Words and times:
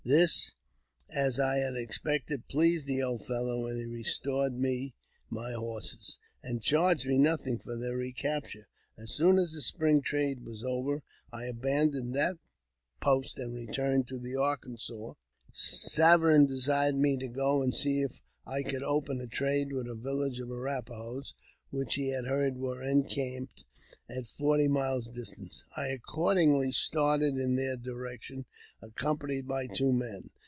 This, 0.03 0.55
as 1.11 1.39
I 1.39 1.57
had 1.59 1.75
expected, 1.75 2.47
pleased 2.47 2.87
the 2.87 3.03
old 3.03 3.23
fellow, 3.23 3.67
and 3.67 3.77
he 3.79 3.85
restored 3.85 4.51
me 4.57 4.95
my 5.29 5.51
horses, 5.51 6.17
and 6.41 6.59
charged 6.59 7.05
me 7.05 7.19
nothing 7.19 7.59
for 7.59 7.77
their 7.77 7.95
recapture. 7.97 8.67
As 8.97 9.11
soon 9.11 9.37
as 9.37 9.51
the 9.53 9.61
spring 9.61 10.01
trade 10.01 10.43
was 10.43 10.63
over, 10.63 11.03
I 11.31 11.45
abandoned 11.45 12.15
that 12.15 12.37
post 12.99 13.37
and 13.37 13.53
returned 13.53 14.07
to 14.07 14.17
the 14.17 14.35
Arkansas. 14.35 15.13
Saverine 15.53 16.47
desired 16.47 16.95
me 16.95 17.15
to 17.17 17.27
go 17.27 17.61
and 17.61 17.73
see 17.73 18.01
if 18.01 18.21
I 18.43 18.63
could 18.63 18.81
open 18.83 19.21
a 19.21 19.27
trade 19.27 19.71
with 19.71 19.87
a 19.87 19.93
village 19.93 20.39
of 20.39 20.49
Arrap 20.49 20.89
a 20.89 20.95
hos 20.95 21.35
which 21.69 21.93
he 21.93 22.07
had 22.07 22.25
heard 22.25 22.57
was 22.57 22.83
encamped 22.83 23.63
at 24.09 24.27
forty 24.37 24.67
miles 24.67 25.07
distance. 25.09 25.63
I 25.77 25.87
accordingly 25.87 26.73
started 26.73 27.37
in 27.37 27.55
their 27.55 27.77
direction, 27.77 28.45
accompanied 28.81 29.47
by 29.47 29.67
two 29.67 29.93
men. 29.93 30.31